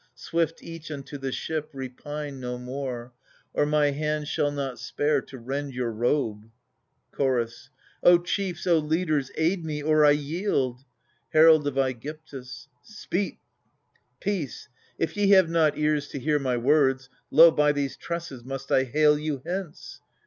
Swift 0.15 0.63
each 0.63 0.89
unto 0.89 1.15
the 1.15 1.31
ship; 1.31 1.69
repine 1.73 2.39
no 2.39 2.57
more, 2.57 3.13
Or 3.53 3.67
my 3.67 3.91
hand 3.91 4.27
shall 4.27 4.49
not 4.49 4.79
spare 4.79 5.21
to 5.21 5.37
rend 5.37 5.75
your 5.75 5.91
robe. 5.91 6.45
^ 6.45 6.49
Chorus. 7.11 7.69
O 8.01 8.17
chiefs, 8.17 8.65
O 8.65 8.79
leaders, 8.79 9.29
aid 9.35 9.63
me, 9.63 9.83
or 9.83 10.03
I 10.03 10.09
yield! 10.09 10.83
Herald 11.33 11.67
of 11.67 11.75
^gyptus. 11.75 12.65
Peace! 14.19 14.69
if 14.97 15.15
ye 15.15 15.27
have 15.33 15.49
not 15.51 15.77
ears 15.77 16.07
to 16.07 16.19
hear 16.19 16.39
my 16.39 16.57
words, 16.57 17.07
Lo, 17.29 17.51
by 17.51 17.71
these 17.71 17.95
tresses 17.95 18.43
must 18.43 18.71
I 18.71 18.85
hale 18.85 19.19
you 19.19 19.43
hence. 19.45 20.01